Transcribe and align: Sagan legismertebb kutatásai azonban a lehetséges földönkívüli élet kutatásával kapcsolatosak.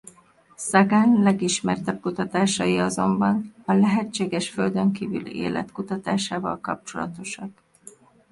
Sagan 0.55 1.21
legismertebb 1.21 1.99
kutatásai 2.01 2.77
azonban 2.79 3.53
a 3.65 3.73
lehetséges 3.73 4.49
földönkívüli 4.49 5.35
élet 5.35 5.71
kutatásával 5.71 6.59
kapcsolatosak. 6.59 7.49